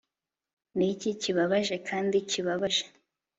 [0.77, 2.83] Niki kibabaje kandi kibabaje